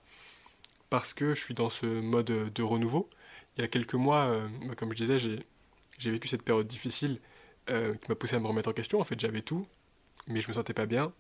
parce 0.91 1.15
que 1.15 1.35
je 1.35 1.41
suis 1.41 1.55
dans 1.55 1.71
ce 1.71 1.87
mode 1.87 2.27
de 2.27 2.63
renouveau. 2.63 3.09
Il 3.57 3.63
y 3.63 3.65
a 3.65 3.69
quelques 3.69 3.95
mois, 3.95 4.25
euh, 4.25 4.49
bah, 4.67 4.75
comme 4.75 4.91
je 4.91 4.97
disais, 4.97 5.19
j'ai 5.19 6.11
vécu 6.11 6.29
cette 6.29 6.43
période 6.43 6.67
difficile 6.67 7.21
euh, 7.71 7.95
qui 7.95 8.09
m'a 8.09 8.17
poussé 8.17 8.37
à 8.37 8.41
me 8.41 8.47
remettre 8.47 8.69
en 8.69 8.73
question. 8.73 9.01
En 9.01 9.05
fait, 9.05 9.19
j'avais 9.19 9.43
tout, 9.43 9.67
mais 10.27 10.41
je 10.41 10.49
me 10.49 10.53
sentais 10.53 10.75
pas 10.75 10.87
bien. 10.87 11.13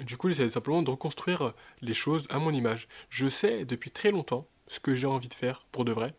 Du 0.00 0.16
coup, 0.16 0.28
j'essaie 0.28 0.48
simplement 0.50 0.82
de 0.82 0.90
reconstruire 0.90 1.52
les 1.82 1.94
choses 1.94 2.26
à 2.30 2.38
mon 2.38 2.52
image. 2.52 2.88
Je 3.10 3.28
sais 3.28 3.64
depuis 3.64 3.90
très 3.90 4.10
longtemps 4.10 4.48
ce 4.66 4.80
que 4.80 4.94
j'ai 4.94 5.06
envie 5.06 5.28
de 5.28 5.34
faire 5.34 5.66
pour 5.70 5.84
de 5.84 5.92
vrai, 5.92 6.14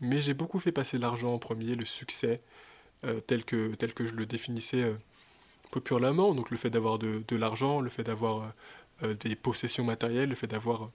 mais 0.00 0.20
j'ai 0.22 0.32
beaucoup 0.32 0.60
fait 0.60 0.72
passer 0.72 0.96
l'argent 0.96 1.34
en 1.34 1.38
premier, 1.38 1.74
le 1.74 1.84
succès, 1.84 2.40
euh, 3.04 3.20
tel, 3.20 3.44
que, 3.44 3.74
tel 3.74 3.92
que 3.92 4.06
je 4.06 4.14
le 4.14 4.26
définissais 4.26 4.82
euh, 4.82 4.94
populièrement. 5.72 6.34
Donc 6.34 6.50
le 6.50 6.56
fait 6.56 6.70
d'avoir 6.70 6.98
de 6.98 7.36
l'argent, 7.36 7.80
le 7.80 7.90
fait 7.90 8.04
d'avoir 8.04 8.52
des 9.02 9.36
possessions 9.36 9.84
matérielles, 9.84 10.28
le 10.28 10.34
fait 10.34 10.48
d'avoir 10.48 10.90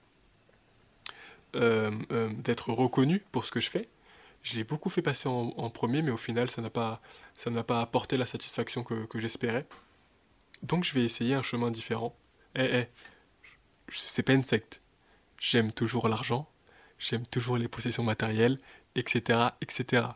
d'être 1.54 2.72
reconnu 2.72 3.24
pour 3.32 3.44
ce 3.44 3.50
que 3.50 3.60
je 3.60 3.70
fais 3.70 3.88
je 4.44 4.56
l'ai 4.56 4.64
beaucoup 4.64 4.90
fait 4.90 5.02
passer 5.02 5.26
en, 5.26 5.70
premier, 5.70 6.02
mais 6.02 6.10
au 6.10 6.18
final, 6.18 6.50
ça 6.50 6.60
n'a 6.60 6.70
pas, 6.70 7.00
pas 7.66 7.80
apporté 7.80 8.18
la 8.18 8.26
satisfaction 8.26 8.84
que, 8.84 9.18
j'espérais. 9.18 9.66
Donc, 10.62 10.84
je 10.84 10.92
vais 10.94 11.02
essayer 11.02 11.34
un 11.34 11.42
chemin 11.42 11.70
différent. 11.70 12.14
Eh, 12.54 12.80
eh, 12.80 12.88
c'est 13.88 14.22
pas 14.22 14.34
une 14.34 14.44
secte. 14.44 14.82
J'aime 15.40 15.72
toujours 15.72 16.08
l'argent, 16.08 16.48
j'aime 16.98 17.26
toujours 17.26 17.56
les 17.56 17.68
possessions 17.68 18.04
matérielles, 18.04 18.60
etc., 18.94 19.48
etc. 19.62 20.08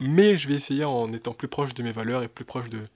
Mais 0.00 0.36
je 0.36 0.46
vais 0.48 0.54
essayer 0.54 0.84
en 0.84 1.12
étant 1.12 1.32
plus 1.32 1.48
proche 1.48 1.72
de 1.74 1.82
mes 1.82 1.92
valeurs 1.92 2.22
et 2.22 2.28
plus 2.28 2.44
proche 2.44 2.68
de, 2.68 2.88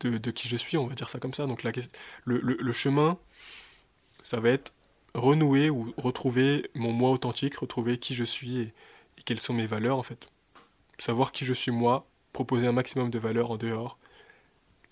de, 0.00 0.30
qui 0.32 0.48
je 0.48 0.56
suis, 0.56 0.76
on 0.76 0.88
va 0.88 0.94
dire 0.96 1.08
ça 1.08 1.20
comme 1.20 1.34
ça. 1.34 1.46
Donc, 1.46 1.62
la, 1.62 1.70
le, 2.24 2.40
le 2.40 2.72
chemin, 2.72 3.16
ça 4.24 4.40
va 4.40 4.50
être 4.50 4.72
renouer 5.14 5.70
ou 5.70 5.92
retrouver 5.96 6.70
mon 6.74 6.92
moi 6.92 7.10
authentique, 7.10 7.56
retrouver 7.56 7.98
qui 7.98 8.14
je 8.14 8.24
suis 8.24 8.58
et, 8.58 8.72
quelles 9.24 9.40
sont 9.40 9.54
mes 9.54 9.66
valeurs 9.66 9.98
en 9.98 10.02
fait. 10.02 10.28
Savoir 10.98 11.32
qui 11.32 11.44
je 11.44 11.52
suis 11.52 11.70
moi, 11.70 12.06
proposer 12.32 12.66
un 12.66 12.72
maximum 12.72 13.10
de 13.10 13.18
valeurs 13.18 13.50
en 13.50 13.56
dehors 13.56 13.98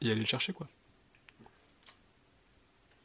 et 0.02 0.10
aller 0.10 0.20
le 0.20 0.26
chercher 0.26 0.52
quoi. 0.52 0.68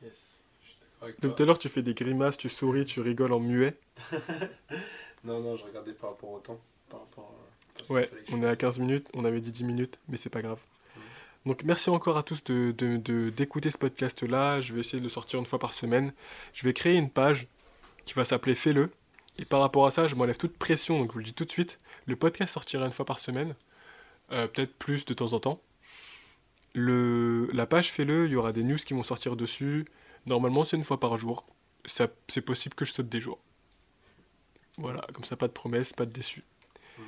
Yes, 0.01 0.41
je 0.61 0.67
suis 0.69 0.77
d'accord 0.79 1.03
avec 1.03 1.19
toi. 1.19 1.29
Donc 1.29 1.37
tout 1.37 1.43
à 1.43 1.45
l'heure 1.45 1.59
tu 1.59 1.69
fais 1.69 1.81
des 1.81 1.93
grimaces, 1.93 2.37
tu 2.37 2.49
souris, 2.49 2.85
tu 2.85 2.99
rigoles 2.99 3.33
en 3.33 3.39
muet. 3.39 3.77
non, 5.23 5.39
non, 5.39 5.55
je 5.55 5.63
regardais 5.63 5.93
par 5.93 6.11
rapport 6.11 6.31
au 6.31 6.39
temps. 6.39 6.59
Par 6.89 6.99
rapport, 6.99 7.33
ouais, 7.89 8.09
on 8.31 8.43
est 8.43 8.47
à 8.47 8.55
15 8.55 8.79
minutes, 8.79 9.07
on 9.13 9.25
avait 9.25 9.41
dit 9.41 9.51
10 9.51 9.63
minutes, 9.63 9.97
mais 10.07 10.17
c'est 10.17 10.29
pas 10.29 10.41
grave. 10.41 10.59
Donc 11.45 11.63
merci 11.63 11.89
encore 11.89 12.17
à 12.17 12.23
tous 12.23 12.43
de, 12.45 12.71
de- 12.71 12.97
de- 12.97 13.29
d'écouter 13.29 13.69
ce 13.71 13.77
podcast-là. 13.77 14.61
Je 14.61 14.73
vais 14.73 14.79
essayer 14.79 14.99
de 14.99 15.03
le 15.03 15.09
sortir 15.09 15.39
une 15.39 15.45
fois 15.45 15.59
par 15.59 15.73
semaine. 15.73 16.13
Je 16.53 16.63
vais 16.65 16.73
créer 16.73 16.95
une 16.95 17.09
page 17.09 17.47
qui 18.05 18.13
va 18.13 18.23
s'appeler 18.25 18.55
Fais-le. 18.55 18.91
Et 19.37 19.45
par 19.45 19.59
rapport 19.61 19.85
à 19.85 19.91
ça, 19.91 20.07
je 20.07 20.15
m'enlève 20.15 20.37
toute 20.37 20.55
pression, 20.57 20.99
donc 20.99 21.09
je 21.09 21.13
vous 21.13 21.19
le 21.19 21.25
dis 21.25 21.33
tout 21.33 21.43
de 21.45 21.51
suite. 21.51 21.79
Le 22.05 22.15
podcast 22.15 22.53
sortira 22.53 22.85
une 22.85 22.91
fois 22.91 23.05
par 23.05 23.19
semaine, 23.19 23.55
euh, 24.31 24.47
peut-être 24.47 24.73
plus 24.75 25.05
de 25.05 25.13
temps 25.13 25.33
en 25.33 25.39
temps. 25.39 25.59
Le, 26.75 27.49
la 27.53 27.65
page 27.65 27.91
Fais-le, 27.91 28.25
il 28.25 28.31
y 28.31 28.35
aura 28.35 28.53
des 28.53 28.63
news 28.63 28.77
qui 28.77 28.93
vont 28.93 29.03
sortir 29.03 29.35
dessus. 29.35 29.85
Normalement, 30.25 30.63
c'est 30.63 30.77
une 30.77 30.83
fois 30.83 30.99
par 30.99 31.17
jour. 31.17 31.45
C'est 31.85 32.41
possible 32.45 32.75
que 32.75 32.85
je 32.85 32.91
saute 32.93 33.09
des 33.09 33.19
jours. 33.21 33.39
Voilà, 34.77 35.05
comme 35.13 35.23
ça, 35.23 35.35
pas 35.35 35.47
de 35.47 35.53
promesses, 35.53 35.93
pas 35.93 36.05
de 36.05 36.11
déçus. 36.11 36.43
Mhm. 36.97 37.05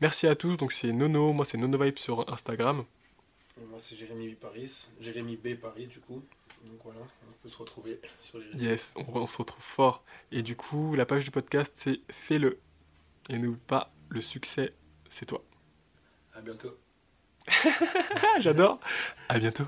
Merci 0.00 0.26
à 0.26 0.34
tous, 0.36 0.56
donc 0.56 0.72
c'est 0.72 0.92
Nono, 0.92 1.32
moi 1.32 1.44
c'est 1.44 1.58
Nono 1.58 1.78
Vibe 1.78 1.98
sur 1.98 2.30
Instagram. 2.32 2.84
Et 3.58 3.64
Moi, 3.64 3.78
c'est 3.78 3.96
Jérémy 3.96 4.34
B. 4.34 4.38
Paris. 4.38 4.88
Jérémy 5.00 5.36
B. 5.36 5.54
Paris, 5.54 5.86
du 5.86 6.00
coup. 6.00 6.24
Donc 6.64 6.80
voilà, 6.84 7.00
on 7.26 7.32
peut 7.42 7.48
se 7.48 7.56
retrouver 7.56 8.00
sur 8.20 8.38
les 8.38 8.46
réseaux. 8.46 8.64
Yes, 8.64 8.92
on, 8.96 9.20
on 9.20 9.26
se 9.26 9.38
retrouve 9.38 9.62
fort. 9.62 10.04
Et 10.30 10.42
du 10.42 10.56
coup, 10.56 10.94
la 10.94 11.06
page 11.06 11.24
du 11.24 11.30
podcast 11.30 11.72
c'est 11.74 12.00
Fais-le. 12.10 12.60
Et 13.28 13.38
n'oublie 13.38 13.60
pas, 13.66 13.92
le 14.10 14.20
succès, 14.20 14.74
c'est 15.08 15.26
toi. 15.26 15.42
À 16.34 16.42
bientôt. 16.42 16.78
J'adore. 18.40 18.80
À 19.28 19.38
bientôt. 19.38 19.64